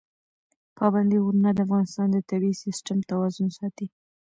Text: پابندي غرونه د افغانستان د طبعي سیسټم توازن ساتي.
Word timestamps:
پابندي 0.77 1.17
غرونه 1.25 1.49
د 1.53 1.59
افغانستان 1.65 2.07
د 2.13 2.17
طبعي 2.29 2.53
سیسټم 2.63 2.97
توازن 3.11 3.47
ساتي. 3.57 3.87